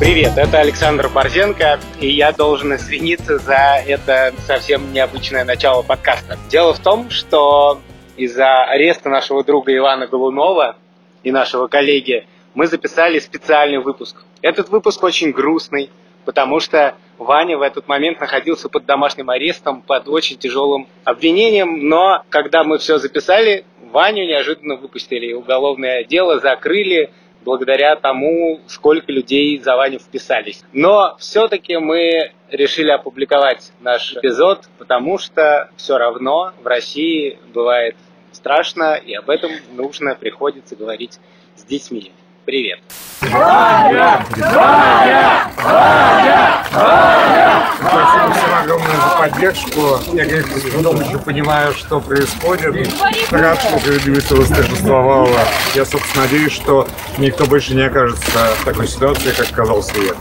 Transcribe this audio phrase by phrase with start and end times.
[0.00, 6.38] Привет, это Александр Борзенко, и я должен извиниться за это совсем необычное начало подкаста.
[6.48, 7.80] Дело в том, что
[8.16, 10.76] из-за ареста нашего друга Ивана Голунова
[11.24, 14.22] и нашего коллеги мы записали специальный выпуск.
[14.40, 15.90] Этот выпуск очень грустный,
[16.24, 22.22] потому что Ваня в этот момент находился под домашним арестом под очень тяжелым обвинением, но
[22.28, 27.10] когда мы все записали, Ваню неожиданно выпустили, уголовное дело закрыли,
[27.44, 30.62] благодаря тому, сколько людей за Ваню вписались.
[30.72, 37.96] Но все-таки мы решили опубликовать наш эпизод, потому что все равно в России бывает
[38.32, 41.18] страшно, и об этом нужно, приходится говорить
[41.56, 42.12] с детьми.
[42.48, 42.78] Привет!
[43.20, 44.24] Ваня!
[44.30, 45.50] Ваня!
[45.58, 46.64] Ваня!
[46.72, 47.62] Ваня!
[47.76, 50.00] Спасибо всем огромное за поддержку.
[50.14, 52.90] Я, конечно, с трудом еще понимаю, что происходит.
[53.30, 55.28] Рад, что справедливость восторжествовала.
[55.74, 60.14] Я, собственно, надеюсь, что никто больше не окажется в такой ситуации, как оказался я.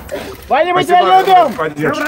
[0.50, 1.54] Ваня, мы тебя любим!
[1.54, 2.04] Поддержку.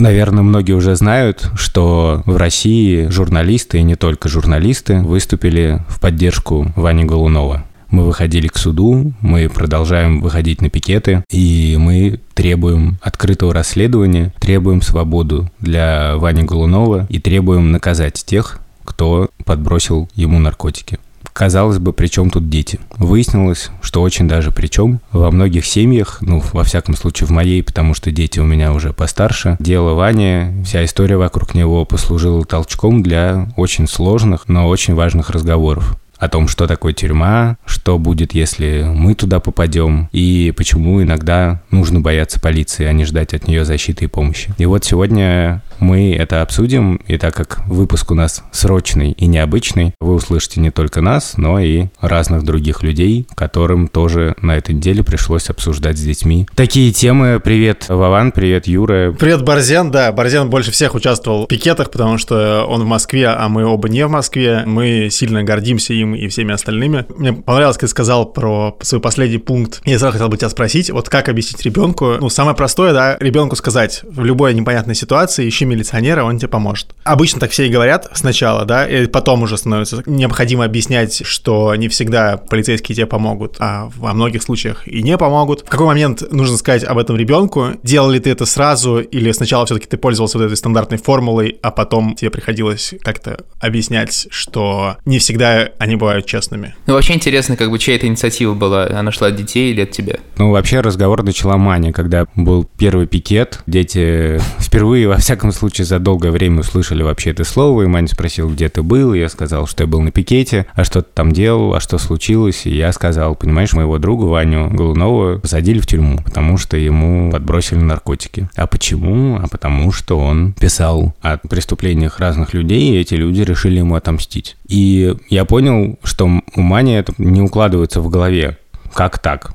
[0.00, 6.72] Наверное, многие уже знают, что в России журналисты, и не только журналисты, выступили в поддержку
[6.74, 7.64] Вани Голунова.
[7.90, 14.80] Мы выходили к суду, мы продолжаем выходить на пикеты, и мы требуем открытого расследования, требуем
[14.80, 20.98] свободу для Вани Голунова и требуем наказать тех, кто подбросил ему наркотики.
[21.32, 22.80] Казалось бы, при чем тут дети?
[22.96, 25.00] Выяснилось, что очень даже при чем.
[25.12, 28.92] Во многих семьях, ну, во всяком случае в моей, потому что дети у меня уже
[28.92, 35.30] постарше, дело Вани, вся история вокруг него послужила толчком для очень сложных, но очень важных
[35.30, 41.62] разговоров о том, что такое тюрьма, что будет, если мы туда попадем, и почему иногда
[41.70, 44.52] нужно бояться полиции, а не ждать от нее защиты и помощи.
[44.58, 49.94] И вот сегодня мы это обсудим, и так как выпуск у нас срочный и необычный,
[50.00, 55.02] вы услышите не только нас, но и разных других людей, которым тоже на этой неделе
[55.02, 57.40] пришлось обсуждать с детьми такие темы.
[57.42, 59.12] Привет, Вован, привет, Юра.
[59.18, 59.90] Привет, Борзен.
[59.90, 63.88] Да, Борзен больше всех участвовал в пикетах, потому что он в Москве, а мы оба
[63.88, 64.64] не в Москве.
[64.66, 67.06] Мы сильно гордимся им и всеми остальными.
[67.16, 69.80] Мне понравилось, как ты сказал про свой последний пункт.
[69.86, 73.56] Я сразу хотел бы тебя спросить, вот как объяснить ребенку, ну, самое простое, да, ребенку
[73.56, 76.94] сказать в любой непонятной ситуации, ищи милиционера, он тебе поможет.
[77.04, 81.88] Обычно так все и говорят сначала, да, и потом уже становится необходимо объяснять, что не
[81.88, 85.62] всегда полицейские тебе помогут, а во многих случаях и не помогут.
[85.66, 87.70] В какой момент нужно сказать об этом ребенку?
[87.82, 91.70] Делал ли ты это сразу, или сначала все-таки ты пользовался вот этой стандартной формулой, а
[91.70, 96.74] потом тебе приходилось как-то объяснять, что не всегда они бывают честными?
[96.86, 98.86] Ну, вообще интересно, как бы чья это инициатива была?
[98.86, 100.16] Она шла от детей или от тебя?
[100.36, 103.60] Ну, вообще разговор начала Маня, когда был первый пикет.
[103.66, 108.50] Дети впервые, во всяком случае, за долгое время услышали вообще это слово, и Маня спросил,
[108.50, 111.74] где ты был, я сказал, что я был на пикете, а что ты там делал,
[111.74, 116.56] а что случилось, и я сказал, понимаешь, моего друга Ваню Голунова посадили в тюрьму, потому
[116.56, 118.48] что ему подбросили наркотики.
[118.56, 119.38] А почему?
[119.42, 124.56] А потому что он писал о преступлениях разных людей, и эти люди решили ему отомстить.
[124.68, 128.58] И я понял, что у Мани это не укладывается в голове.
[128.94, 129.52] Как так?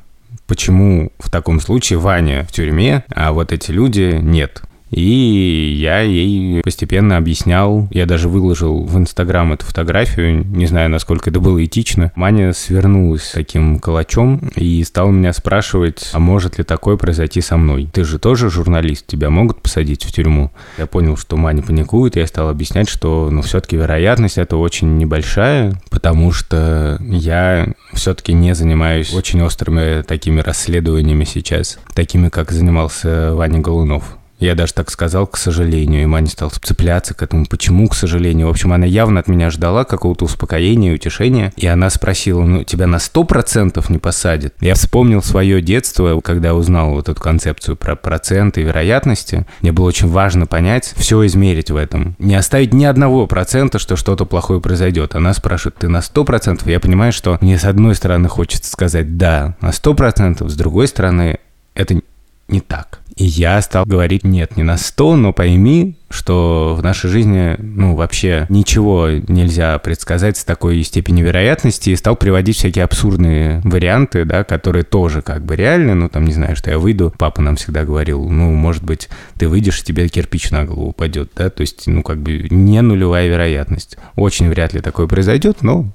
[0.47, 4.61] Почему в таком случае Ваня в тюрьме, а вот эти люди нет?
[4.91, 11.29] И я ей постепенно объяснял, я даже выложил в Инстаграм эту фотографию, не знаю, насколько
[11.29, 12.11] это было этично.
[12.15, 17.89] Маня свернулась таким калачом и стала меня спрашивать, а может ли такое произойти со мной?
[17.91, 20.51] Ты же тоже журналист, тебя могут посадить в тюрьму?
[20.77, 24.97] Я понял, что Маня паникует, и я стал объяснять, что, ну, все-таки вероятность это очень
[24.97, 33.33] небольшая, потому что я все-таки не занимаюсь очень острыми такими расследованиями сейчас, такими, как занимался
[33.33, 34.17] Ваня Голунов.
[34.39, 37.45] Я даже так сказал, к сожалению, и Маня стал цепляться к этому.
[37.45, 38.47] Почему, к сожалению?
[38.47, 41.53] В общем, она явно от меня ждала какого-то успокоения, утешения.
[41.55, 44.53] И она спросила, ну, тебя на сто процентов не посадят?
[44.59, 49.45] Я вспомнил свое детство, когда узнал вот эту концепцию про проценты и вероятности.
[49.61, 52.15] Мне было очень важно понять, все измерить в этом.
[52.19, 55.15] Не оставить ни одного процента, что что-то плохое произойдет.
[55.15, 56.67] Она спрашивает, ты на сто процентов?
[56.67, 60.87] Я понимаю, что мне с одной стороны хочется сказать «да», на сто процентов, с другой
[60.87, 61.39] стороны,
[61.73, 61.99] это
[62.47, 62.99] не так.
[63.15, 67.95] И я стал говорить, нет, не на 100, но пойми, что в нашей жизни, ну,
[67.95, 74.43] вообще ничего нельзя предсказать с такой степенью вероятности, и стал приводить всякие абсурдные варианты, да,
[74.43, 77.85] которые тоже как бы реальны, ну, там, не знаю, что я выйду, папа нам всегда
[77.85, 79.07] говорил, ну, может быть,
[79.37, 83.29] ты выйдешь, тебе кирпич на голову упадет, да, то есть, ну, как бы не нулевая
[83.29, 83.97] вероятность.
[84.17, 85.85] Очень вряд ли такое произойдет, но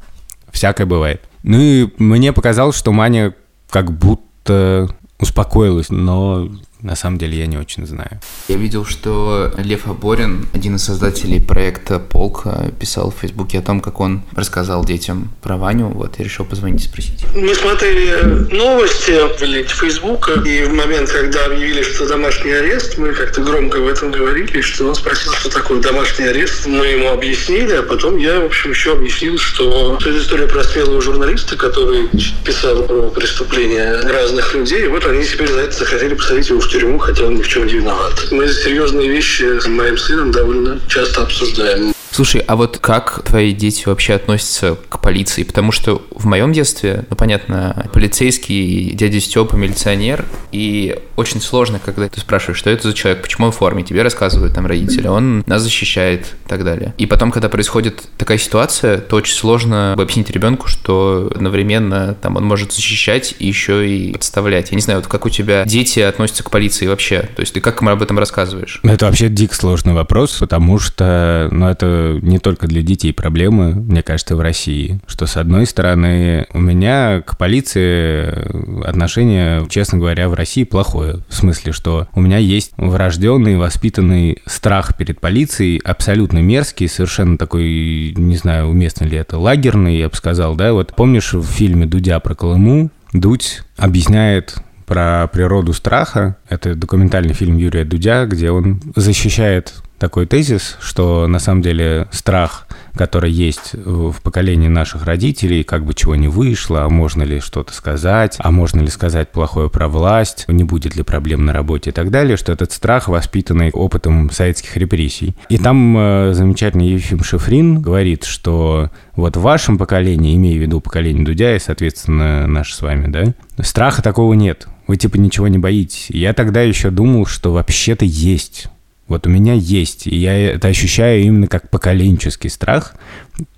[0.50, 1.20] всякое бывает.
[1.42, 3.34] Ну и мне показалось, что Маня
[3.70, 4.88] как будто
[5.18, 6.48] успокоилась, но
[6.82, 8.20] на самом деле я не очень знаю.
[8.48, 12.44] Я видел, что Лев Аборин, один из создателей проекта «Полк»,
[12.78, 15.88] писал в Фейсбуке о том, как он рассказал детям про Ваню.
[15.88, 17.24] Вот, я решил позвонить и спросить.
[17.34, 23.42] Мы смотрели новости в Фейсбука, и в момент, когда объявили, что домашний арест, мы как-то
[23.42, 26.66] громко в этом говорили, что он спросил, что такое домашний арест.
[26.66, 31.00] Мы ему объяснили, а потом я, в общем, еще объяснил, что это история про смелого
[31.00, 32.08] журналиста, который
[32.44, 34.84] писал про преступления разных людей.
[34.84, 37.48] И вот они теперь за это захотели посадить его в тюрьму, хотя он ни в
[37.48, 38.12] чем не виноват.
[38.30, 41.92] Мы серьезные вещи с моим сыном довольно часто обсуждаем.
[42.10, 45.44] Слушай, а вот как твои дети вообще относятся к полиции?
[45.44, 52.08] Потому что в моем детстве, ну, понятно, полицейский, дядя Степа, милиционер, и очень сложно, когда
[52.08, 55.44] ты спрашиваешь, что это за человек, почему он в форме, тебе рассказывают там родители, он
[55.46, 56.94] нас защищает и так далее.
[56.98, 62.44] И потом, когда происходит такая ситуация, то очень сложно объяснить ребенку, что одновременно там он
[62.44, 64.70] может защищать и еще и подставлять.
[64.70, 67.28] Я не знаю, вот как у тебя дети относятся к полиции вообще?
[67.36, 68.80] То есть ты как им об этом рассказываешь?
[68.82, 74.02] Это вообще дик сложный вопрос, потому что, ну, это не только для детей проблемы, мне
[74.02, 75.00] кажется, в России.
[75.06, 81.20] Что, с одной стороны, у меня к полиции отношение, честно говоря, в России плохое.
[81.28, 88.14] В смысле, что у меня есть врожденный, воспитанный страх перед полицией, абсолютно мерзкий, совершенно такой,
[88.16, 90.72] не знаю, уместно ли это, лагерный, я бы сказал, да?
[90.72, 94.56] Вот помнишь в фильме «Дудя про Колыму» Дудь объясняет
[94.86, 96.36] про природу страха.
[96.48, 102.66] Это документальный фильм Юрия Дудя, где он защищает такой тезис, что на самом деле страх,
[102.94, 107.72] который есть в поколении наших родителей, как бы чего не вышло, а можно ли что-то
[107.74, 111.92] сказать, а можно ли сказать плохое про власть, не будет ли проблем на работе и
[111.92, 115.36] так далее, что этот страх, воспитанный опытом советских репрессий.
[115.50, 120.80] И там э, замечательный Ефим Шифрин говорит, что вот в вашем поколении, имея в виду
[120.80, 124.66] поколение Дудя и, соответственно, наше с вами, да, страха такого нет.
[124.86, 126.06] Вы типа ничего не боитесь.
[126.08, 128.68] Я тогда еще думал, что вообще-то есть
[129.10, 132.94] вот у меня есть, и я это ощущаю именно как поколенческий страх.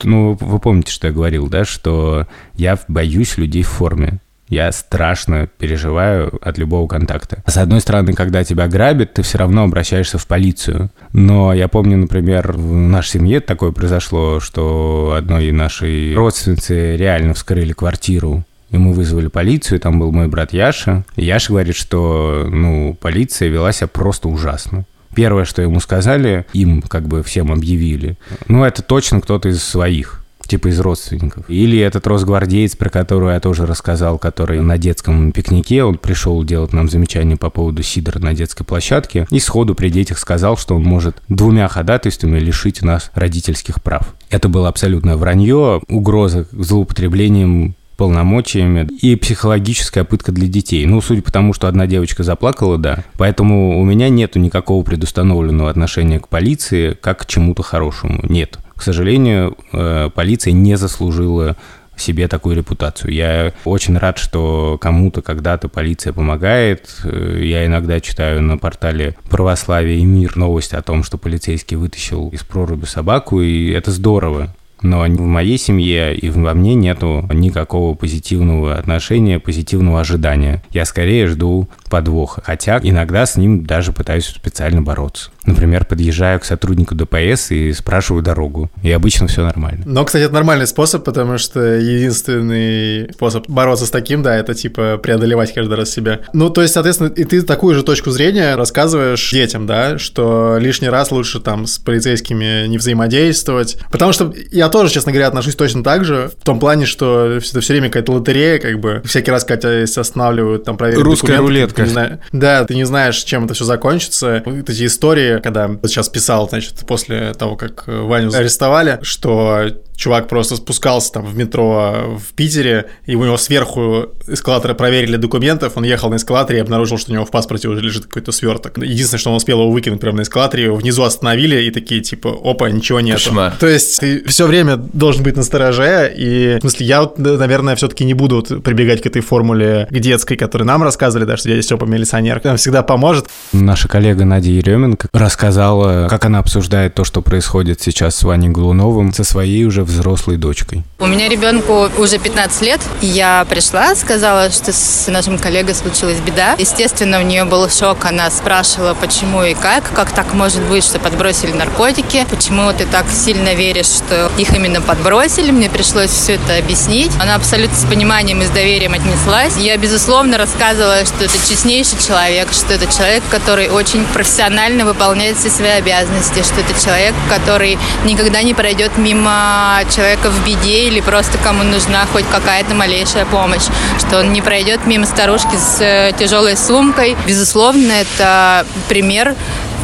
[0.02, 4.18] Ну, вы помните, что я говорил, да, что я боюсь людей в форме.
[4.48, 7.42] Я страшно переживаю от любого контакта.
[7.46, 10.90] С одной стороны, когда тебя грабят, ты все равно обращаешься в полицию.
[11.12, 17.72] Но я помню, например, в нашей семье такое произошло, что одной нашей родственницы реально вскрыли
[17.72, 21.04] квартиру и мы вызвали полицию, там был мой брат Яша.
[21.16, 24.84] И Яша говорит, что, ну, полиция вела себя просто ужасно.
[25.14, 28.16] Первое, что ему сказали, им как бы всем объявили,
[28.48, 30.22] ну, это точно кто-то из своих
[30.52, 31.48] типа из родственников.
[31.48, 36.74] Или этот росгвардеец, про которого я тоже рассказал, который на детском пикнике, он пришел делать
[36.74, 40.82] нам замечание по поводу сидора на детской площадке, и сходу при детях сказал, что он
[40.82, 44.14] может двумя ходатайствами лишить нас родительских прав.
[44.28, 50.84] Это было абсолютно вранье, угроза злоупотреблением полномочиями и психологическая пытка для детей.
[50.86, 53.04] Ну, судя по тому, что одна девочка заплакала, да.
[53.16, 58.18] Поэтому у меня нету никакого предустановленного отношения к полиции как к чему-то хорошему.
[58.24, 58.58] Нет.
[58.74, 61.56] К сожалению, э, полиция не заслужила
[61.96, 63.12] себе такую репутацию.
[63.12, 66.88] Я очень рад, что кому-то когда-то полиция помогает.
[67.04, 72.30] Э, я иногда читаю на портале «Православие и мир» новость о том, что полицейский вытащил
[72.30, 74.52] из проруби собаку, и это здорово.
[74.82, 80.62] Но в моей семье и во мне нету никакого позитивного отношения, позитивного ожидания.
[80.70, 85.30] Я скорее жду подвоха, хотя иногда с ним даже пытаюсь специально бороться.
[85.44, 88.70] Например, подъезжаю к сотруднику ДПС и спрашиваю дорогу.
[88.82, 89.82] И обычно все нормально.
[89.86, 94.98] Но, кстати, это нормальный способ, потому что единственный способ бороться с таким, да, это типа
[95.02, 96.20] преодолевать каждый раз себя.
[96.32, 100.88] Ну, то есть, соответственно, и ты такую же точку зрения рассказываешь детям, да, что лишний
[100.88, 103.78] раз лучше там с полицейскими не взаимодействовать.
[103.90, 107.60] Потому что я тоже, честно говоря, отношусь точно так же, в том плане, что это
[107.60, 111.84] все время какая-то лотерея, как бы всякий раз, когда тебя останавливают, там проверить Русская рулетка.
[111.84, 114.42] Ты да, ты не знаешь, чем это все закончится.
[114.44, 120.56] Вот эти истории когда сейчас писал, значит, после того, как Ваню арестовали, что чувак просто
[120.56, 126.10] спускался там в метро в Питере, и у него сверху эскалатора проверили документов, он ехал
[126.10, 128.78] на эскалаторе и обнаружил, что у него в паспорте уже лежит какой-то сверток.
[128.78, 132.70] Единственное, что он успел его выкинуть прямо на эскалаторе, внизу остановили и такие типа, опа,
[132.70, 133.18] ничего нет.
[133.60, 134.61] То есть ты все время
[134.92, 139.02] должен быть на стороже, и в смысле я, вот, наверное, все-таки не буду вот прибегать
[139.02, 142.82] к этой формуле к детской, которую нам рассказывали, да, что дядя Степа милиционер, нам всегда
[142.82, 143.26] поможет.
[143.52, 149.12] Наша коллега Надя Еременко рассказала, как она обсуждает то, что происходит сейчас с Ваней Глуновым
[149.12, 150.84] со своей уже взрослой дочкой.
[150.98, 152.80] У меня ребенку уже 15 лет.
[153.00, 156.54] Я пришла, сказала, что с нашим коллегой случилась беда.
[156.58, 158.04] Естественно, у нее был шок.
[158.04, 159.90] Она спрашивала, почему и как.
[159.94, 162.24] Как так может быть, что подбросили наркотики?
[162.30, 167.12] Почему ты так сильно веришь, что их их именно подбросили, мне пришлось все это объяснить.
[167.20, 169.56] Она абсолютно с пониманием и с доверием отнеслась.
[169.56, 175.50] Я, безусловно, рассказывала, что это честнейший человек, что это человек, который очень профессионально выполняет все
[175.50, 181.38] свои обязанности, что это человек, который никогда не пройдет мимо человека в беде или просто
[181.38, 183.66] кому нужна хоть какая-то малейшая помощь,
[183.98, 187.16] что он не пройдет мимо старушки с э, тяжелой сумкой.
[187.26, 189.34] Безусловно, это пример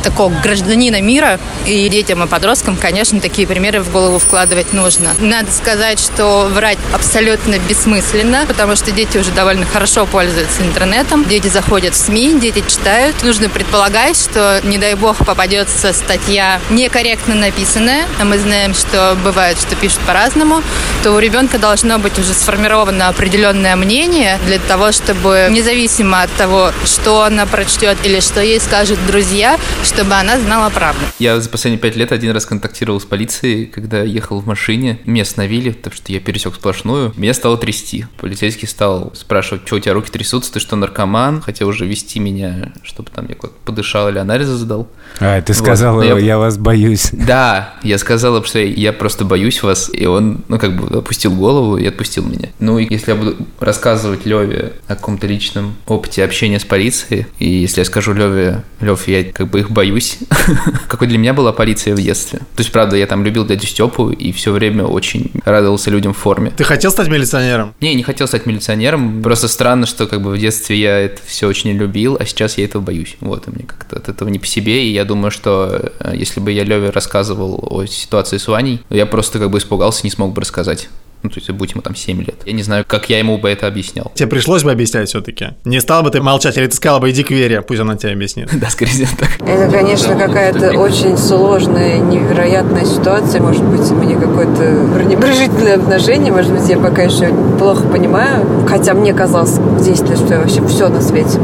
[0.08, 1.38] такого гражданина мира.
[1.66, 5.14] И детям и подросткам, конечно, такие примеры в голову вкладывать нужно.
[5.18, 11.24] Надо сказать, что врать абсолютно бессмысленно, потому что дети уже довольно хорошо пользуются интернетом.
[11.24, 13.22] Дети заходят в СМИ, дети читают.
[13.22, 19.58] Нужно предполагать, что, не дай бог, попадется статья некорректно написанная, а мы знаем, что бывает,
[19.58, 20.62] что пишут по-разному,
[21.02, 26.72] то у ребенка должно быть уже сформировано определенное мнение для того, чтобы независимо от того,
[26.86, 29.58] что она прочтет или что ей скажут друзья,
[29.98, 31.00] чтобы она знала правду.
[31.18, 35.00] Я за последние пять лет один раз контактировал с полицией, когда ехал в машине.
[35.04, 37.12] Меня остановили, потому что я пересек сплошную.
[37.16, 38.06] Меня стало трясти.
[38.20, 41.40] Полицейский стал спрашивать, что у тебя руки трясутся, ты что, наркоман?
[41.40, 44.88] Хотел уже вести меня, чтобы там я подышал или анализы задал.
[45.18, 46.16] А, ты сказал, я...
[46.16, 47.10] я вас боюсь.
[47.28, 51.76] Да, я сказал, что я просто боюсь вас, и он, ну, как бы опустил голову
[51.76, 52.50] и отпустил меня.
[52.58, 57.50] Ну, и если я буду рассказывать Леве о каком-то личном опыте общения с полицией, и
[57.50, 60.18] если я скажу Леве, Лев, я как бы их боюсь.
[60.88, 62.40] Какой для меня была полиция в детстве.
[62.40, 66.16] То есть, правда, я там любил дядю Степу и все время очень радовался людям в
[66.16, 66.52] форме.
[66.56, 67.74] Ты хотел стать милиционером?
[67.80, 69.22] Не, не хотел стать милиционером.
[69.22, 72.64] Просто странно, что как бы в детстве я это все очень любил, а сейчас я
[72.64, 73.16] этого боюсь.
[73.20, 74.84] Вот, и мне как-то от этого не по себе.
[74.84, 79.06] И я думаю, что э, если бы я Леве рассказывал о ситуации с Ваней, я
[79.06, 80.88] просто как бы испугался, не смог бы рассказать.
[81.22, 82.36] Ну, то есть, будь ему там 7 лет.
[82.44, 84.12] Я не знаю, как я ему бы это объяснял.
[84.14, 85.48] Тебе пришлось бы объяснять все-таки?
[85.64, 88.12] Не стал бы ты молчать, или ты сказал бы, иди к Вере, пусть она тебе
[88.12, 88.48] объяснит?
[88.58, 89.30] Да, скорее всего, так.
[89.46, 93.40] Это, конечно, какая-то очень сложная, невероятная ситуация.
[93.40, 96.32] Может быть, мне какое-то пренебрежительное отношение.
[96.32, 98.66] Может быть, я пока еще плохо понимаю.
[98.68, 101.38] Хотя мне казалось в 10 лет, что я вообще все на свете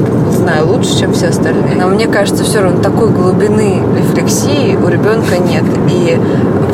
[0.44, 1.76] знаю лучше, чем все остальные.
[1.76, 5.64] Но мне кажется, все равно такой глубины рефлексии у ребенка нет.
[5.90, 6.20] И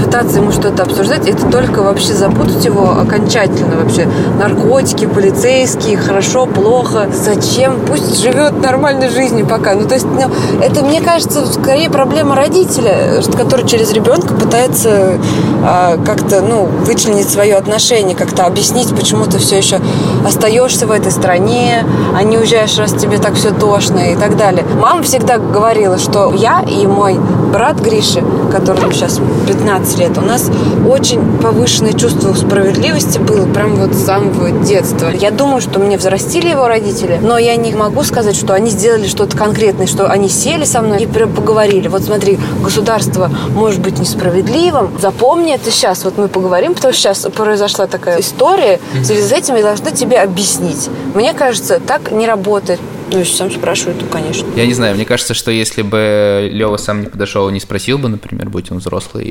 [0.02, 4.08] пытаться ему что-то обсуждать, это только вообще запутать его окончательно вообще.
[4.40, 7.08] Наркотики, полицейские, хорошо, плохо.
[7.12, 7.78] Зачем?
[7.86, 9.74] Пусть живет нормальной жизнью пока.
[9.74, 15.18] Ну, то есть, ну, это, мне кажется, скорее проблема родителя, который через ребенка пытается
[15.62, 19.78] а, как-то, ну, вычленить свое отношение, как-то объяснить, почему ты все еще
[20.26, 21.84] остаешься в этой стране,
[22.16, 24.64] а не уезжаешь, раз тебе так все тошно и так далее.
[24.80, 27.18] Мама всегда говорила, что я и мой
[27.52, 30.50] брат Гриша, которому сейчас 15 лет, у нас
[30.88, 35.10] очень повышенное чувство справедливости было прям вот с самого детства.
[35.12, 39.06] Я думаю, что мне взрастили его родители, но я не могу сказать, что они сделали
[39.06, 41.88] что-то конкретное, что они сели со мной и прям поговорили.
[41.88, 46.04] Вот смотри, государство может быть несправедливым, запомни это сейчас.
[46.04, 49.90] Вот мы поговорим, потому что сейчас произошла такая история, в связи с этим я должна
[49.90, 50.88] тебе объяснить.
[51.14, 52.80] Мне кажется, так не работает.
[53.12, 54.46] Ну, если сам спрашивает, то, конечно.
[54.54, 57.98] Я не знаю, мне кажется, что если бы Лева сам не подошел и не спросил
[57.98, 59.26] бы, например, будь он взрослый,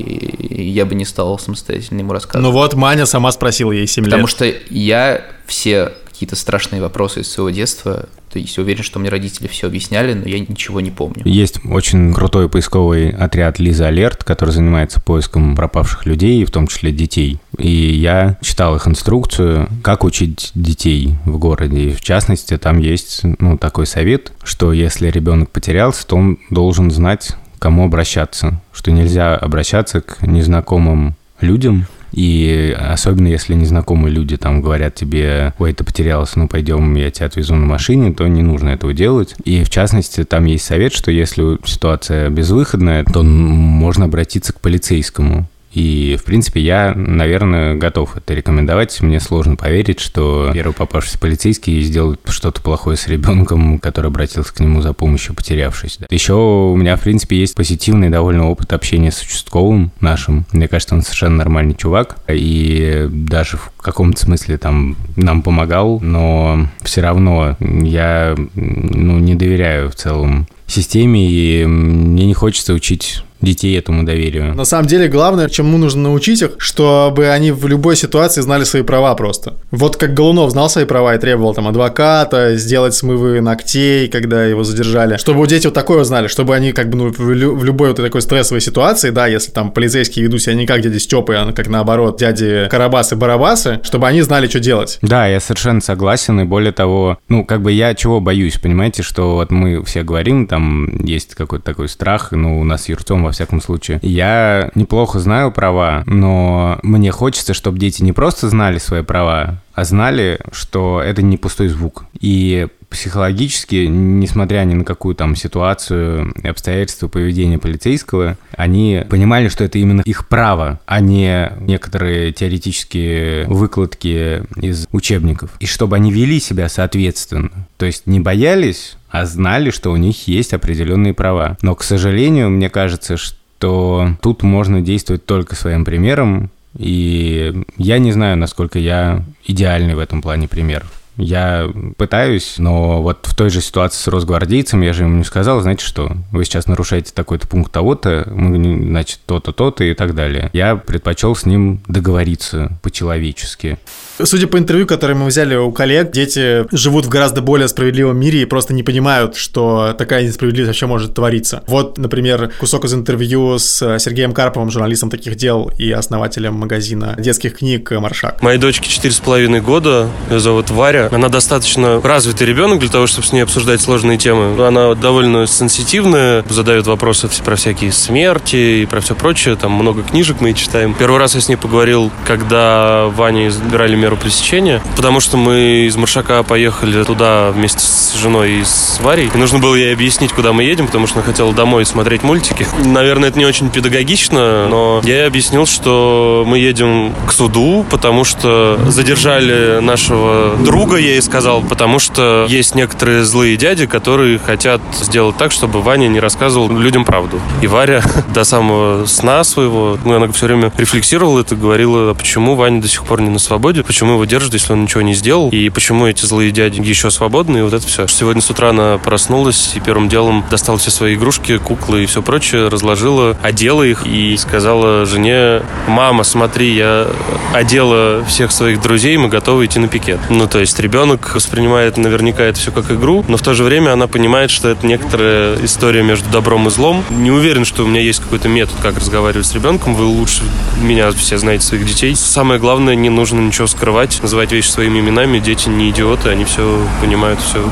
[0.50, 2.44] я бы не стал самостоятельно ему рассказывать.
[2.44, 4.30] Ну вот, Маня сама спросила ей 7 Потому лет.
[4.30, 8.10] что я все какие-то страшные вопросы из своего детства.
[8.30, 11.22] То есть уверен, что мне родители все объясняли, но я ничего не помню.
[11.24, 16.92] Есть очень крутой поисковый отряд Лиза Алерт, который занимается поиском пропавших людей, в том числе
[16.92, 17.40] детей.
[17.58, 21.92] И я читал их инструкцию, как учить детей в городе.
[21.92, 26.92] И в частности, там есть ну, такой совет, что если ребенок потерялся, то он должен
[26.92, 28.62] знать, к кому обращаться.
[28.74, 35.74] Что нельзя обращаться к незнакомым людям, и особенно если незнакомые люди там говорят тебе, ой,
[35.74, 39.36] ты потерялся, ну пойдем, я тебя отвезу на машине, то не нужно этого делать.
[39.44, 45.48] И в частности, там есть совет, что если ситуация безвыходная, то можно обратиться к полицейскому.
[45.72, 49.00] И, в принципе, я, наверное, готов это рекомендовать.
[49.02, 54.60] Мне сложно поверить, что первый попавшийся полицейский сделает что-то плохое с ребенком, который обратился к
[54.60, 56.00] нему за помощью, потерявшись.
[56.10, 60.46] Еще у меня, в принципе, есть позитивный довольно опыт общения с участковым нашим.
[60.52, 62.18] Мне кажется, он совершенно нормальный чувак.
[62.28, 69.90] И даже в каком-то смысле там нам помогал, но все равно я ну, не доверяю
[69.90, 74.54] в целом системе, и мне не хочется учить детей этому доверию.
[74.56, 78.82] На самом деле, главное, чему нужно научить их, чтобы они в любой ситуации знали свои
[78.84, 79.56] права просто.
[79.72, 84.64] Вот как Голунов знал свои права и требовал там адвоката, сделать смывы ногтей, когда его
[84.64, 85.18] задержали.
[85.18, 87.98] Чтобы дети вот такое знали, чтобы они как бы ну, в, лю- в любой вот
[87.98, 91.68] такой стрессовой ситуации, да, если там полицейские ведут себя не как дяди Степы, а как
[91.68, 95.00] наоборот дяди Карабасы-Барабасы, чтобы они знали, что делать.
[95.02, 99.36] Да, я совершенно согласен, и более того, ну, как бы я чего боюсь, понимаете, что
[99.36, 103.34] вот мы все говорим, там есть какой-то такой страх, ну, у нас с Юрцом во
[103.34, 104.00] всяком случае.
[104.02, 109.84] Я неплохо знаю права, но мне хочется, чтобы дети не просто знали свои права, а
[109.84, 112.06] знали, что это не пустой звук.
[112.20, 119.78] И психологически, несмотря ни на какую там ситуацию обстоятельства поведения полицейского, они понимали, что это
[119.78, 125.52] именно их право, а не некоторые теоретические выкладки из учебников.
[125.60, 127.52] И чтобы они вели себя соответственно.
[127.78, 131.58] То есть не боялись, а знали, что у них есть определенные права.
[131.62, 138.12] Но, к сожалению, мне кажется, что тут можно действовать только своим примером, и я не
[138.12, 140.86] знаю, насколько я идеальный в этом плане пример.
[141.18, 145.60] Я пытаюсь, но вот в той же ситуации с росгвардейцем я же ему не сказал,
[145.60, 150.50] знаете что, вы сейчас нарушаете такой-то пункт того-то, значит, то-то, то-то и так далее.
[150.54, 153.80] Я предпочел с ним договориться по-человечески.
[154.22, 158.42] Судя по интервью, которое мы взяли у коллег, дети живут в гораздо более справедливом мире
[158.42, 161.64] и просто не понимают, что такая несправедливость вообще может твориться.
[161.68, 167.58] Вот, например, кусок из интервью с Сергеем Карповым, журналистом таких дел и основателем магазина детских
[167.58, 168.42] книг «Маршак».
[168.42, 171.10] Моей дочке четыре с половиной года, ее зовут Варя.
[171.12, 174.66] Она достаточно развитый ребенок для того, чтобы с ней обсуждать сложные темы.
[174.66, 179.56] Она довольно сенситивная, задает вопросы про всякие смерти и про все прочее.
[179.56, 180.94] Там много книжек мы читаем.
[180.94, 185.96] Первый раз я с ней поговорил, когда Ване избирали меру пресечения, потому что мы из
[185.96, 189.30] Маршака поехали туда вместе с женой и с Варей.
[189.32, 192.66] И нужно было ей объяснить, куда мы едем, потому что она хотела домой смотреть мультики.
[192.84, 198.24] Наверное, это не очень педагогично, но я ей объяснил, что мы едем к суду, потому
[198.24, 204.82] что задержали нашего друга, я ей сказал, потому что есть некоторые злые дяди, которые хотят
[205.00, 207.40] сделать так, чтобы Ваня не рассказывал людям правду.
[207.62, 208.02] И Варя
[208.34, 212.88] до самого сна своего, ну, она все время рефлексировала это, говорила, а почему Ваня до
[212.88, 216.08] сих пор не на свободе, почему его держат, если он ничего не сделал, и почему
[216.08, 218.08] эти злые дяди еще свободны, и вот это все.
[218.08, 222.22] Сегодня с утра она проснулась и первым делом достала все свои игрушки, куклы и все
[222.22, 227.08] прочее, разложила, одела их и сказала жене, мама, смотри, я
[227.54, 230.22] одела всех своих друзей, мы готовы идти на пикет.
[230.30, 233.92] Ну, то есть ребенок воспринимает наверняка это все как игру, но в то же время
[233.92, 237.04] она понимает, что это некоторая история между добром и злом.
[237.10, 239.94] Не уверен, что у меня есть какой-то метод, как разговаривать с ребенком.
[239.94, 240.44] Вы лучше
[240.82, 242.16] меня все знаете своих детей.
[242.16, 243.89] Самое главное, не нужно ничего скрывать,
[244.22, 245.40] называть вещи своими именами.
[245.40, 247.64] Дети не идиоты, они все понимают, все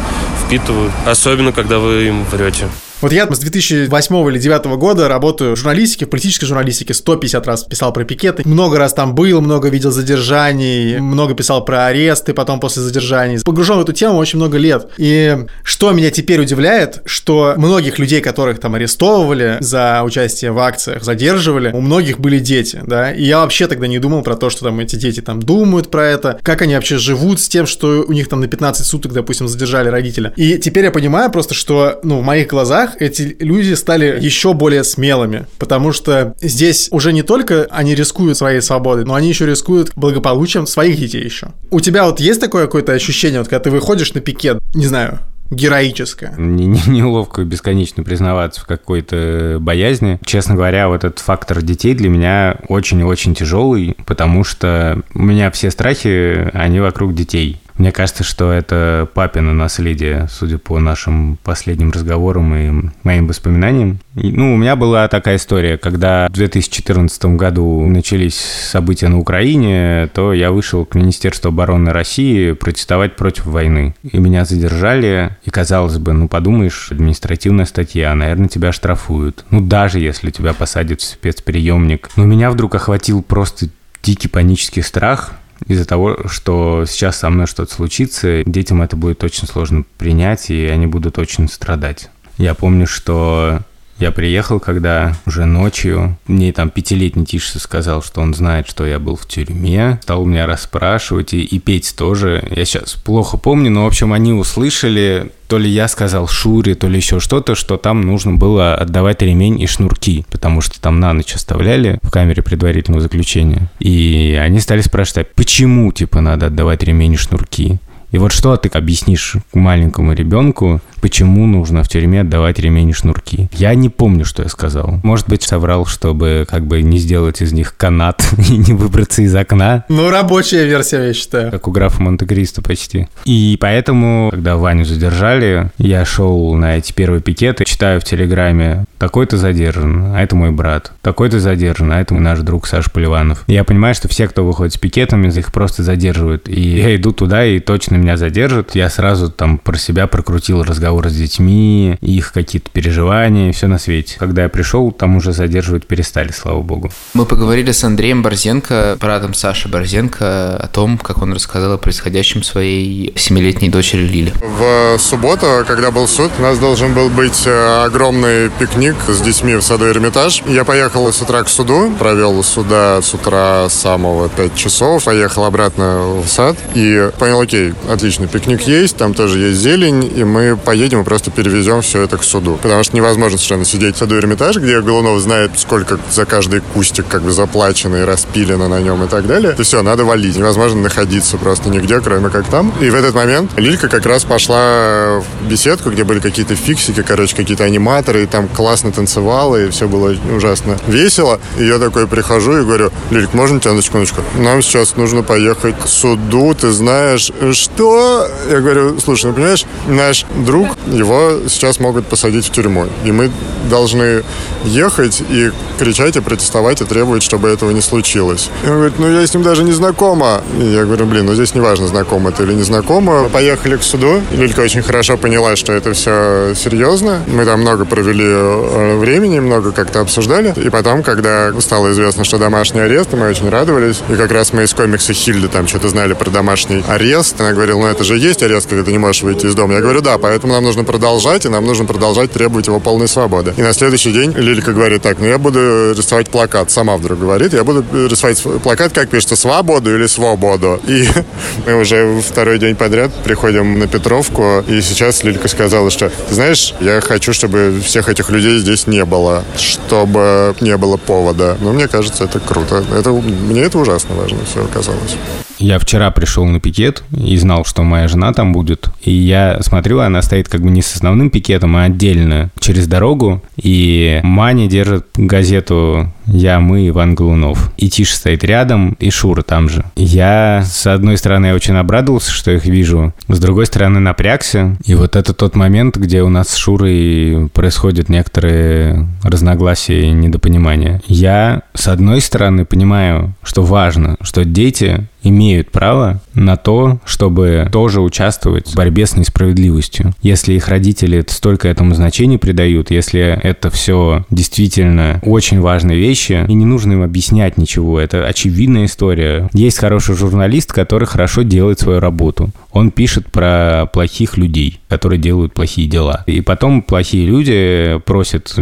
[0.46, 0.92] впитывают.
[1.06, 2.68] Особенно, когда вы им врете.
[3.00, 7.64] Вот я с 2008 или 2009 года работаю в журналистике, в политической журналистике, 150 раз
[7.64, 12.60] писал про пикеты, много раз там был, много видел задержаний, много писал про аресты, потом
[12.60, 13.38] после задержаний.
[13.46, 14.88] Погружен в эту тему очень много лет.
[14.98, 21.04] И что меня теперь удивляет, что многих людей, которых там арестовывали за участие в акциях,
[21.04, 24.66] задерживали, у многих были дети, да, и я вообще тогда не думал про то, что
[24.66, 28.12] там эти дети там думают про это, как они вообще живут с тем, что у
[28.12, 30.34] них там на 15 суток, допустим, задержали родителя.
[30.36, 34.84] И теперь я понимаю просто, что, ну, в моих глазах эти люди стали еще более
[34.84, 39.92] смелыми, потому что здесь уже не только они рискуют своей свободой, но они еще рискуют
[39.96, 41.50] благополучием своих детей еще.
[41.72, 45.20] У тебя вот есть такое какое-то ощущение, вот когда ты выходишь на пикет, не знаю,
[45.50, 46.34] героическое.
[46.38, 50.20] Не, не, неловко бесконечно признаваться в какой-то боязни.
[50.26, 55.72] Честно говоря, вот этот фактор детей для меня очень-очень тяжелый, потому что у меня все
[55.72, 57.62] страхи, они вокруг детей.
[57.78, 64.00] Мне кажется, что это папино наследие, судя по нашим последним разговорам и моим воспоминаниям.
[64.16, 70.10] И, ну, у меня была такая история, когда в 2014 году начались события на Украине,
[70.14, 73.96] то я вышел к Министерству обороны России протестовать против войны.
[74.04, 79.46] И меня задержали, и казалось бы, ну, подумаешь, административная статья, наверное, тебя штрафуют.
[79.52, 82.10] Ну, даже если тебя посадят в спецприемник.
[82.16, 83.68] Но меня вдруг охватил просто
[84.02, 85.34] дикий панический страх,
[85.66, 90.66] из-за того, что сейчас со мной что-то случится, детям это будет очень сложно принять, и
[90.66, 92.10] они будут очень страдать.
[92.38, 93.62] Я помню, что
[94.00, 99.00] я приехал, когда уже ночью мне там пятилетний Тиша сказал, что он знает, что я
[99.00, 102.48] был в тюрьме, стал меня расспрашивать и, и петь тоже.
[102.56, 106.88] Я сейчас плохо помню, но, в общем, они услышали, то ли я сказал Шуре, то
[106.88, 111.14] ли еще что-то, что там нужно было отдавать ремень и шнурки, потому что там на
[111.14, 113.72] ночь оставляли в камере предварительного заключения.
[113.80, 117.80] И они стали спрашивать, а почему, типа, надо отдавать ремень и шнурки?
[118.12, 123.50] И вот что ты объяснишь маленькому ребенку, почему нужно в тюрьме отдавать ремень и шнурки?
[123.54, 125.00] Я не помню, что я сказал.
[125.04, 129.36] Может быть, соврал, чтобы как бы не сделать из них канат и не выбраться из
[129.36, 129.86] окна.
[129.90, 131.52] Ну, рабочая версия, я считаю.
[131.52, 133.08] Как у графа Монте-Кристо почти.
[133.26, 139.38] И поэтому, когда Ваню задержали, я шел на эти первые пикеты, читаю в Телеграме, такой-то
[139.38, 140.92] задержан, а это мой брат.
[141.02, 143.44] Такой-то задержан, а это наш друг Саша Поливанов.
[143.48, 146.50] Я понимаю, что все, кто выходит с пикетами, их просто задерживают.
[146.50, 148.76] И я иду туда, и точно меня задержат.
[148.76, 153.78] Я сразу там про себя прокрутил разговор разговор с детьми, их какие-то переживания, все на
[153.78, 154.16] свете.
[154.18, 156.92] Когда я пришел, там уже задерживать перестали, слава богу.
[157.14, 162.42] Мы поговорили с Андреем Борзенко, братом Саши Борзенко, о том, как он рассказал о происходящем
[162.42, 164.34] своей семилетней дочери Лили.
[164.42, 169.56] В субботу, когда был суд, у нас должен был быть э, огромный пикник с детьми
[169.56, 170.42] в саду Эрмитаж.
[170.48, 176.22] Я поехал с утра к суду, провел суда с утра самого 5 часов, поехал обратно
[176.22, 181.02] в сад и понял, окей, отлично, пикник есть, там тоже есть зелень, и мы поедем
[181.02, 182.60] и просто перевезем все это к суду.
[182.62, 187.08] Потому что невозможно совершенно сидеть в саду Эрмитаж, где Голунов знает, сколько за каждый кустик
[187.08, 189.56] как бы заплачено и распилено на нем и так далее.
[189.58, 190.38] И все, надо валить.
[190.38, 192.72] Невозможно находиться просто нигде, кроме как там.
[192.80, 197.36] И в этот момент Лилька как раз пошла в беседку, где были какие-то фиксики, короче,
[197.36, 201.40] какие-то аниматоры, и там классно танцевала, и все было ужасно весело.
[201.58, 204.22] И я такой прихожу и говорю, Лильк, можно тебя на секундочку?
[204.36, 208.28] Нам сейчас нужно поехать к суду, ты знаешь, что?
[208.50, 212.88] Я говорю, слушай, ну понимаешь, наш друг, его сейчас могут посадить в тюрьму.
[213.06, 213.32] И мы
[213.70, 214.24] должны
[214.64, 218.50] ехать и кричать, и протестовать, и требовать, чтобы этого не случилось.
[218.64, 220.42] И он говорит, ну я с ним даже не знакома.
[220.60, 223.30] И я говорю, блин, ну здесь неважно, знакома ты или не знакома.
[223.30, 224.22] Поехали к суду.
[224.32, 227.22] Лилька очень хорошо поняла, что это все серьезно.
[227.28, 230.54] Мы там много провели э, времени, много как-то обсуждали.
[230.56, 234.02] И потом, когда стало известно, что домашний арест, мы очень радовались.
[234.10, 237.40] И как раз мы из комикса Хильды там что-то знали про домашний арест.
[237.40, 239.76] Она говорила, ну это же есть арест, когда ты не можешь выйти из дома.
[239.76, 243.54] Я говорю, да, поэтому нам нужно продолжать, и нам нужно продолжать требовать его полной свободы.
[243.58, 246.72] И на следующий день Лилька говорит, так, ну я буду рисовать плакат.
[246.72, 250.82] Сама вдруг говорит, я буду рисовать плакат, как пишется, свободу или свободу.
[250.88, 251.08] И
[251.68, 256.74] мы уже второй день подряд приходим на Петровку, и сейчас Лилька сказала, что, ты знаешь,
[256.80, 261.56] я хочу, чтобы всех этих людей здесь не было, чтобы не было повода.
[261.62, 262.84] Но мне кажется, это круто.
[262.98, 265.18] Это, мне это ужасно важно все оказалось.
[265.60, 268.90] Я вчера пришел на пикет и знал, что моя жена там будет.
[269.02, 273.42] И я смотрю, она стоит как бы не с основным пикетом, а отдельно через дорогу.
[273.56, 277.72] И Маня держит газету «Я, мы, Иван Голунов».
[277.78, 279.86] И Тиша стоит рядом, и Шура там же.
[279.96, 283.14] Я, с одной стороны, очень обрадовался, что их вижу.
[283.28, 284.78] С другой стороны, напрягся.
[284.86, 291.02] И вот это тот момент, где у нас с Шурой происходят некоторые разногласия и недопонимания.
[291.08, 298.02] Я, с одной стороны, понимаю, что важно, что дети имеют право на то, чтобы тоже
[298.02, 300.14] участвовать в борьбе с несправедливостью.
[300.22, 306.54] Если их родители столько этому значения придают, если это все действительно очень важные вещи, и
[306.54, 309.50] не нужно им объяснять ничего, это очевидная история.
[309.54, 312.50] Есть хороший журналист, который хорошо делает свою работу.
[312.72, 316.24] Он пишет про плохих людей, которые делают плохие дела.
[316.28, 318.54] И потом плохие люди просят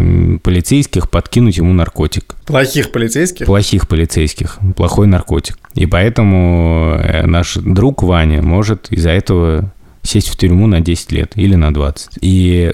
[0.44, 2.36] полицейских подкинуть ему наркотик.
[2.46, 3.46] Плохих полицейских?
[3.46, 4.60] Плохих полицейских.
[4.76, 5.58] Плохой наркотик.
[5.74, 6.55] И поэтому
[6.98, 11.74] э, наш друг Ваня может из-за этого сесть в тюрьму на 10 лет или на
[11.74, 12.20] 20.
[12.22, 12.74] И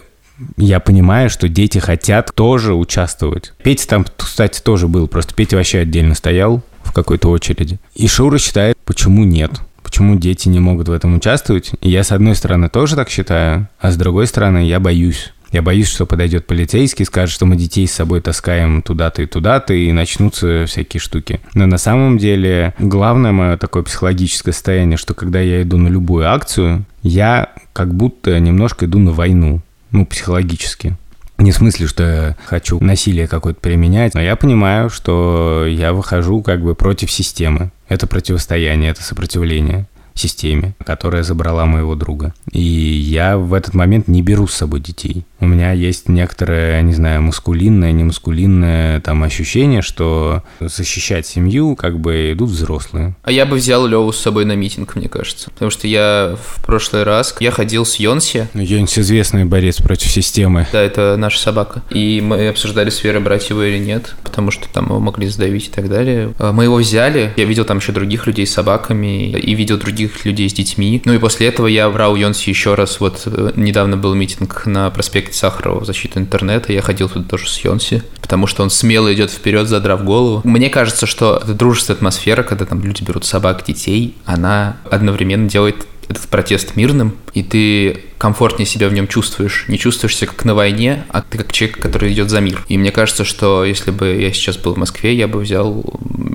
[0.57, 3.53] я понимаю, что дети хотят тоже участвовать.
[3.63, 7.79] Петя там, кстати, тоже был, просто Петя вообще отдельно стоял в какой-то очереди.
[7.95, 11.71] И Шура считает, почему нет почему дети не могут в этом участвовать.
[11.81, 15.33] И я, с одной стороны, тоже так считаю, а с другой стороны, я боюсь.
[15.51, 19.73] Я боюсь, что подойдет полицейский, скажет, что мы детей с собой таскаем туда-то и туда-то,
[19.73, 21.41] и начнутся всякие штуки.
[21.53, 26.29] Но на самом деле главное мое такое психологическое состояние, что когда я иду на любую
[26.29, 29.61] акцию, я как будто немножко иду на войну,
[29.91, 30.95] ну, психологически.
[31.37, 36.43] Не в смысле, что я хочу насилие какое-то применять, но я понимаю, что я выхожу
[36.43, 37.71] как бы против системы.
[37.89, 42.33] Это противостояние, это сопротивление системе, которая забрала моего друга.
[42.51, 45.25] И я в этот момент не беру с собой детей.
[45.41, 51.99] У меня есть некоторое, не знаю, мускулинное, не мускулинное там ощущение, что защищать семью как
[51.99, 53.15] бы идут взрослые.
[53.23, 55.49] А я бы взял Леву с собой на митинг, мне кажется.
[55.49, 58.49] Потому что я в прошлый раз, я ходил с Йонси.
[58.53, 60.67] Йонси известный борец против системы.
[60.71, 61.81] Да, это наша собака.
[61.89, 65.69] И мы обсуждали, с Верой брать его или нет, потому что там его могли сдавить
[65.69, 66.33] и так далее.
[66.37, 70.23] А мы его взяли, я видел там еще других людей с собаками и видел других
[70.23, 71.01] людей с детьми.
[71.03, 72.99] Ну и после этого я брал Йонси еще раз.
[72.99, 76.73] Вот э, недавно был митинг на проспекте Сахарова в защиту интернета.
[76.73, 80.41] Я ходил туда тоже с Йонси, потому что он смело идет вперед, задрав голову.
[80.43, 85.87] Мне кажется, что эта дружественная атмосфера, когда там люди берут собак, детей, она одновременно делает
[86.11, 89.65] этот протест мирным, и ты комфортнее себя в нем чувствуешь.
[89.67, 92.63] Не чувствуешь себя как на войне, а ты как человек, который идет за мир.
[92.67, 95.83] И мне кажется, что если бы я сейчас был в Москве, я бы взял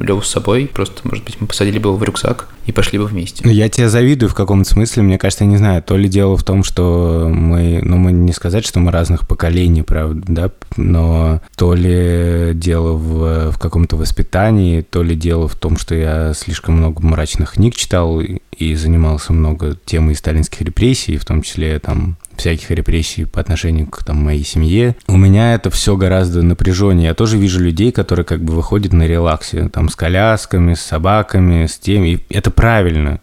[0.07, 3.07] Леву с собой, просто, может быть, мы посадили бы его в рюкзак и пошли бы
[3.07, 3.42] вместе.
[3.45, 5.03] Ну, я тебя завидую в каком-то смысле.
[5.03, 8.33] Мне кажется, я не знаю, то ли дело в том, что мы, ну, мы не
[8.33, 14.83] сказать, что мы разных поколений, правда, да, но то ли дело в, в каком-то воспитании,
[14.83, 19.77] то ли дело в том, что я слишком много мрачных книг читал и занимался много
[19.85, 24.96] темой сталинских репрессий, в том числе там всяких репрессий по отношению к там, моей семье.
[25.07, 27.09] У меня это все гораздо напряженнее.
[27.09, 31.66] Я тоже вижу людей, которые как бы выходят на релаксе, там, с колясками, с собаками,
[31.66, 32.05] с тем.
[32.05, 33.20] И это правильно.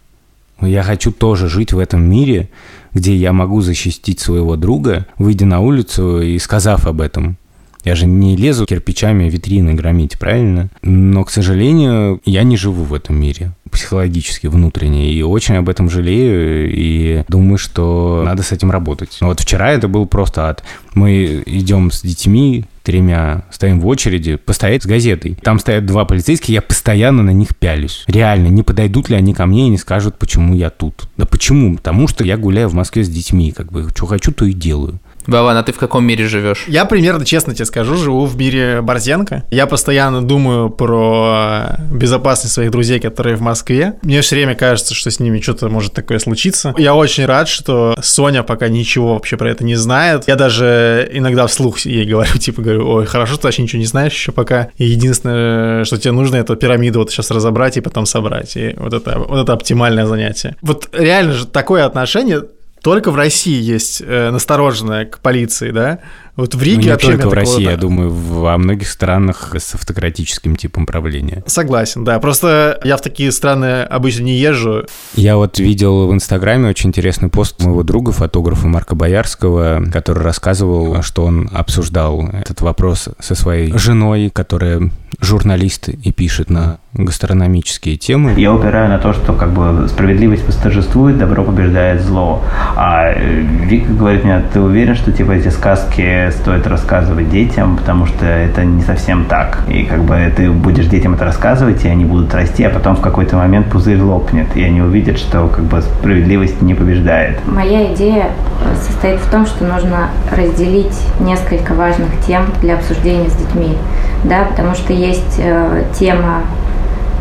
[0.61, 2.49] Я хочу тоже жить в этом мире,
[2.93, 7.37] где я могу защитить своего друга, выйдя на улицу и сказав об этом.
[7.83, 10.69] Я же не лезу кирпичами витрины громить, правильно?
[10.81, 15.89] Но, к сожалению, я не живу в этом мире психологически, внутренне, и очень об этом
[15.89, 19.17] жалею, и думаю, что надо с этим работать.
[19.19, 20.63] Вот вчера это был просто ад.
[20.93, 25.35] Мы идем с детьми, тремя, стоим в очереди, постоять с газетой.
[25.41, 28.03] Там стоят два полицейских, я постоянно на них пялюсь.
[28.07, 31.09] Реально, не подойдут ли они ко мне и не скажут, почему я тут.
[31.17, 31.75] Да почему?
[31.75, 34.99] Потому что я гуляю в Москве с детьми, как бы, что хочу, то и делаю.
[35.27, 36.65] Вован, а ты в каком мире живешь?
[36.67, 39.43] Я примерно, честно тебе скажу, живу в мире Борзенко.
[39.51, 43.95] Я постоянно думаю про безопасность своих друзей, которые в Москве.
[44.01, 46.73] Мне все время кажется, что с ними что-то может такое случиться.
[46.77, 50.23] Я очень рад, что Соня пока ничего вообще про это не знает.
[50.27, 54.13] Я даже иногда вслух ей говорю, типа, говорю, ой, хорошо, ты вообще ничего не знаешь
[54.13, 54.69] еще пока.
[54.77, 58.55] И единственное, что тебе нужно, это пирамиду вот сейчас разобрать и потом собрать.
[58.55, 60.55] И вот это, вот это оптимальное занятие.
[60.61, 62.43] Вот реально же такое отношение
[62.83, 65.99] только в России есть э, настороженное к полиции, да?
[66.35, 69.75] Вот в Риге ну, не вообще только в России, я думаю, во многих странах с
[69.75, 71.43] автократическим типом правления.
[71.45, 72.19] Согласен, да.
[72.19, 74.85] Просто я в такие страны обычно не езжу.
[75.13, 81.03] Я вот видел в Инстаграме очень интересный пост моего друга, фотографа Марка Боярского, который рассказывал,
[81.03, 88.33] что он обсуждал этот вопрос со своей женой, которая журналист и пишет на гастрономические темы.
[88.37, 92.43] Я упираю на то, что как бы справедливость восторжествует, добро побеждает зло.
[92.75, 98.25] А Вика говорит мне, ты уверен, что типа эти сказки стоит рассказывать детям, потому что
[98.25, 99.59] это не совсем так.
[99.67, 103.01] И как бы ты будешь детям это рассказывать, и они будут расти, а потом в
[103.01, 107.39] какой-то момент пузырь лопнет, и они увидят, что как бы справедливость не побеждает.
[107.47, 108.27] Моя идея
[108.75, 113.77] состоит в том, что нужно разделить несколько важных тем для обсуждения с детьми,
[114.23, 116.41] да, потому что есть э, тема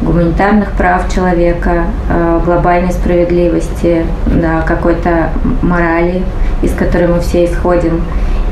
[0.02, 5.30] гуманитарных прав человека, э, глобальной справедливости, да, какой-то
[5.62, 6.22] морали,
[6.62, 8.02] из которой мы все исходим.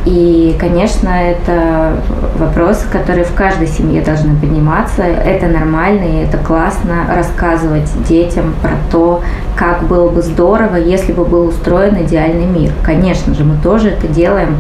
[0.07, 1.93] И, конечно, это
[2.39, 5.03] вопросы, которые в каждой семье должны подниматься.
[5.03, 9.23] Это нормально и это классно рассказывать детям про то,
[9.57, 12.73] как было бы здорово, если бы был устроен идеальный мир.
[12.83, 14.57] Конечно же, мы тоже это делаем.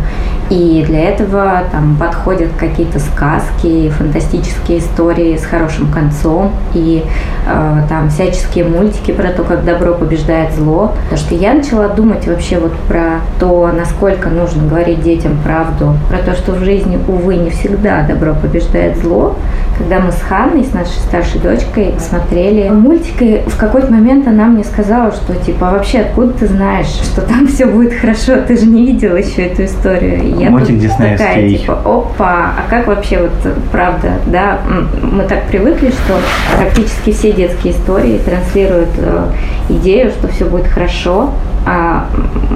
[0.50, 7.04] И для этого там подходят какие-то сказки, фантастические истории с хорошим концом и
[7.46, 10.92] э, там всяческие мультики про то, как добро побеждает зло.
[11.04, 16.18] Потому что я начала думать вообще вот про то, насколько нужно говорить детям правду, про
[16.18, 19.36] то, что в жизни, увы, не всегда добро побеждает зло.
[19.78, 24.46] Когда мы с Ханной, с нашей старшей дочкой, смотрели мультик, и в какой-то момент она
[24.46, 28.56] мне сказала, что типа, «А вообще откуда ты знаешь, что там все будет хорошо, ты
[28.58, 33.18] же не видела еще эту историю я Мультик тут такая, типа, опа, а как вообще
[33.18, 34.60] вот правда, да,
[35.02, 36.14] мы так привыкли, что
[36.56, 39.26] практически все детские истории транслируют э,
[39.68, 41.30] идею, что все будет хорошо,
[41.66, 42.06] а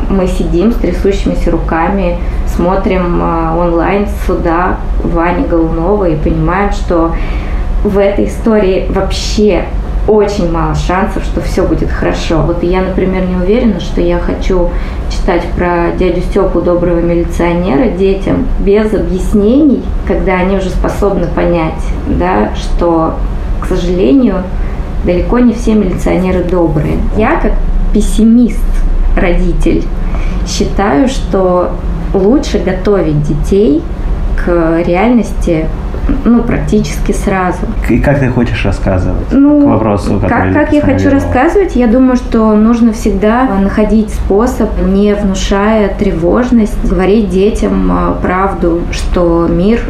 [0.09, 2.17] мы сидим с трясущимися руками,
[2.47, 7.15] смотрим э, онлайн суда Вани Голунова и понимаем, что
[7.83, 9.67] в этой истории вообще
[10.07, 12.43] очень мало шансов, что все будет хорошо.
[12.43, 14.71] Вот я, например, не уверена, что я хочу
[15.11, 22.55] читать про дядю Степу доброго милиционера детям без объяснений, когда они уже способны понять, да,
[22.55, 23.15] что,
[23.61, 24.43] к сожалению,
[25.05, 26.99] далеко не все милиционеры добрые.
[27.17, 27.53] Я как
[27.93, 28.59] пессимист,
[29.17, 29.85] родитель,
[30.47, 31.71] считаю, что
[32.13, 33.83] лучше готовить детей
[34.37, 35.67] к реальности
[36.25, 37.61] ну, практически сразу.
[37.89, 39.33] И как ты хочешь рассказывать?
[39.33, 44.71] Ну, к вопросу, как, как я хочу рассказывать, я думаю, что нужно всегда находить способ,
[44.85, 49.81] не внушая тревожность, говорить детям а, правду, что мир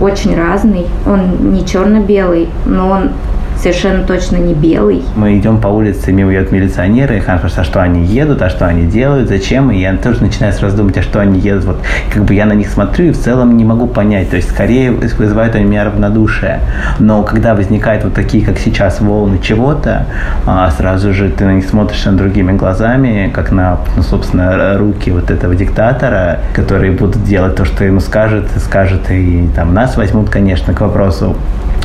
[0.00, 3.10] очень разный, он не черно-белый, но он
[3.60, 5.02] совершенно точно не белый.
[5.16, 8.50] Мы идем по улице, мимо едут милиционеры, и Хан спрашивает, а что они едут, а
[8.50, 11.76] что они делают, зачем, и я тоже начинаю сразу думать, а что они едут, вот
[12.12, 14.92] как бы я на них смотрю и в целом не могу понять, то есть скорее
[14.92, 16.60] вызывают они меня равнодушие,
[16.98, 20.06] но когда возникают вот такие, как сейчас, волны чего-то,
[20.46, 25.30] а сразу же ты на них смотришь другими глазами, как на, ну, собственно, руки вот
[25.30, 30.72] этого диктатора, которые будут делать то, что ему скажет, скажет, и там нас возьмут, конечно,
[30.74, 31.36] к вопросу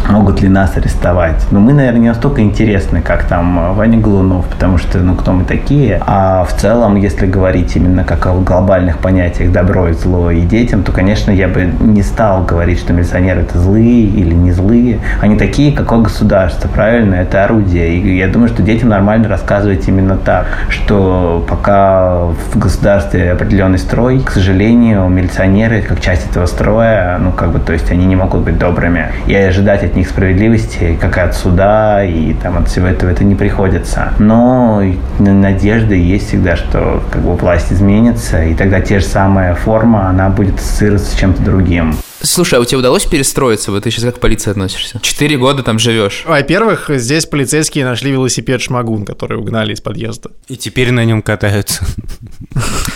[0.09, 1.45] могут ли нас арестовать.
[1.51, 5.45] Но мы, наверное, не настолько интересны, как там Ваня Глунов, потому что, ну, кто мы
[5.45, 6.01] такие.
[6.05, 10.83] А в целом, если говорить именно как о глобальных понятиях добро и зло и детям,
[10.83, 14.99] то, конечно, я бы не стал говорить, что милиционеры это злые или не злые.
[15.21, 17.15] Они такие, какое государство, правильно?
[17.15, 17.95] Это орудие.
[17.95, 24.19] И я думаю, что детям нормально рассказывать именно так, что пока в государстве определенный строй,
[24.19, 28.41] к сожалению, милиционеры, как часть этого строя, ну, как бы, то есть они не могут
[28.41, 29.13] быть добрыми.
[29.27, 33.23] И ожидать от них справедливости, как и от суда, и там от всего этого это
[33.23, 34.13] не приходится.
[34.19, 34.81] Но
[35.19, 40.29] надежда есть всегда, что как бы власть изменится, и тогда те же самая форма, она
[40.29, 41.95] будет ассоциироваться с чем-то другим.
[42.21, 43.71] Слушай, а у тебя удалось перестроиться?
[43.71, 44.99] Вот ты сейчас как к полиции относишься?
[45.01, 46.23] Четыре года там живешь.
[46.25, 50.31] Во-первых, здесь полицейские нашли велосипед Шмагун, который угнали из подъезда.
[50.47, 51.85] И теперь на нем катаются.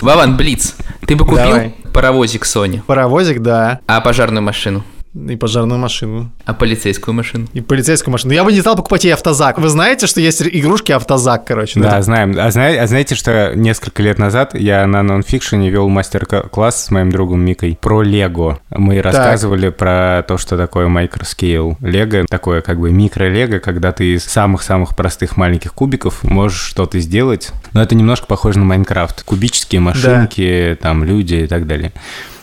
[0.00, 0.74] Вован, Блиц,
[1.06, 1.74] ты бы купил Давай.
[1.92, 2.80] паровозик Sony?
[2.86, 3.80] Паровозик, да.
[3.86, 4.82] А пожарную машину?
[5.28, 6.30] И пожарную машину.
[6.44, 7.48] А полицейскую машину?
[7.52, 8.32] И полицейскую машину.
[8.32, 9.58] Я бы не стал покупать ей автозак.
[9.58, 11.80] Вы знаете, что есть игрушки автозак, короче?
[11.80, 12.02] Да, это...
[12.02, 12.36] знаем.
[12.38, 17.10] А, знаете, а знаете, что несколько лет назад я на нонфикшене вел мастер-класс с моим
[17.10, 18.60] другом Микой про Лего.
[18.70, 19.06] Мы так.
[19.06, 22.26] рассказывали про то, что такое microscale Лего.
[22.28, 27.50] Такое как бы микро-лего, когда ты из самых-самых простых маленьких кубиков можешь что-то сделать.
[27.72, 29.22] Но это немножко похоже на Майнкрафт.
[29.22, 30.76] Кубические машинки, да.
[30.76, 31.92] там люди и так далее.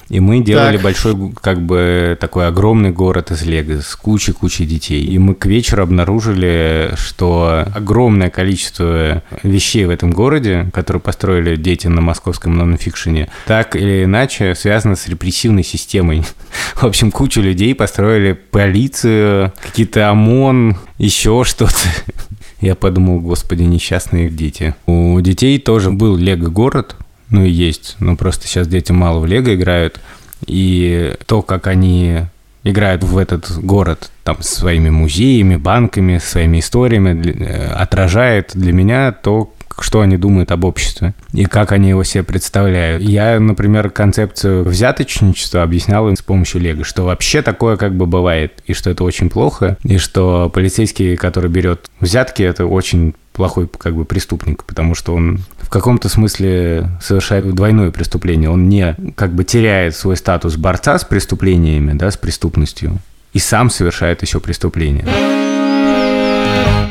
[0.09, 0.83] И мы делали так.
[0.83, 5.03] большой, как бы, такой огромный город из Лего с кучей-кучей детей.
[5.03, 11.87] И мы к вечеру обнаружили, что огромное количество вещей в этом городе, которые построили дети
[11.87, 16.23] на московском нонфикшене, так или иначе связано с репрессивной системой.
[16.75, 21.73] В общем, кучу людей построили полицию, какие-то ОМОН, еще что-то.
[22.61, 24.75] Я подумал, господи, несчастные дети.
[24.85, 26.95] У детей тоже был Лего-город,
[27.29, 27.95] ну и есть.
[27.99, 29.99] Ну просто сейчас дети мало в Лего играют.
[30.47, 32.21] И то, как они
[32.63, 39.53] играют в этот город там своими музеями, банками, своими историями, э, отражает для меня то,
[39.79, 43.03] что они думают об обществе и как они его себе представляют.
[43.03, 48.63] Я, например, концепцию взяточничества объяснял им с помощью Лего, что вообще такое как бы бывает,
[48.65, 53.95] и что это очень плохо, и что полицейский, который берет взятки, это очень плохой как
[53.95, 58.51] бы преступник, потому что он в каком-то смысле совершает двойное преступление.
[58.51, 62.99] Он не как бы теряет свой статус борца с преступлениями, да, с преступностью,
[63.33, 65.05] и сам совершает еще преступление.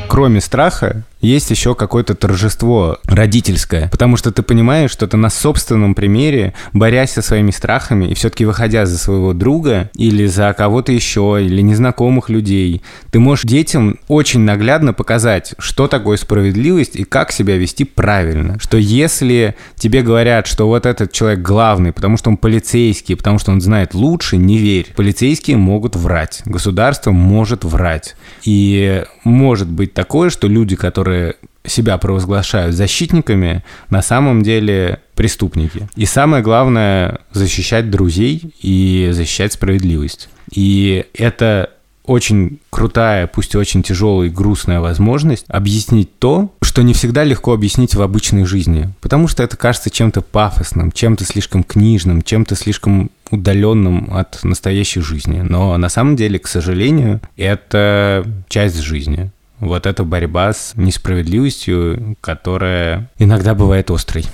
[0.08, 5.94] Кроме страха, есть еще какое-то торжество родительское, потому что ты понимаешь, что ты на собственном
[5.94, 11.38] примере, борясь со своими страхами и все-таки выходя за своего друга или за кого-то еще,
[11.40, 17.56] или незнакомых людей, ты можешь детям очень наглядно показать, что такое справедливость и как себя
[17.56, 18.58] вести правильно.
[18.60, 23.52] Что если тебе говорят, что вот этот человек главный, потому что он полицейский, потому что
[23.52, 24.92] он знает лучше, не верь.
[24.94, 28.16] Полицейские могут врать, государство может врать.
[28.44, 35.88] И может быть такое, что люди, которые которые себя провозглашают защитниками, на самом деле преступники.
[35.96, 40.29] И самое главное– защищать друзей и защищать справедливость.
[40.53, 41.70] И это
[42.05, 47.55] очень крутая, пусть и очень тяжелая и грустная возможность объяснить то, что не всегда легко
[47.55, 48.90] объяснить в обычной жизни.
[49.00, 55.40] Потому что это кажется чем-то пафосным, чем-то слишком книжным, чем-то слишком удаленным от настоящей жизни.
[55.40, 59.31] Но на самом деле, к сожалению, это часть жизни.
[59.61, 64.27] Вот эта борьба с несправедливостью, которая иногда бывает острой.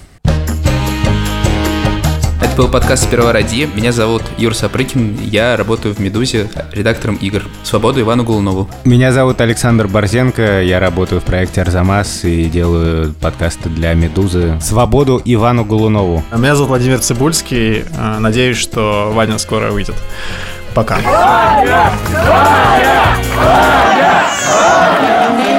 [2.43, 3.69] Это был подкаст «Сперва ради».
[3.75, 5.19] Меня зовут Юр Сапрыкин.
[5.25, 7.43] Я работаю в «Медузе» редактором игр.
[7.63, 8.69] Свободу Ивану Голунову.
[8.85, 10.63] Меня зовут Александр Борзенко.
[10.63, 14.59] Я работаю в проекте «Арзамас» и делаю подкасты для «Медузы».
[14.61, 16.25] Свободу Ивану Голунову.
[16.35, 17.85] Меня зовут Владимир Цибульский.
[18.19, 19.97] Надеюсь, что Ваня скоро выйдет.
[20.75, 20.97] Пока.
[20.97, 21.91] Ваня!
[22.13, 23.03] Ваня!
[23.37, 24.25] Ваня!
[24.47, 25.50] Ваня!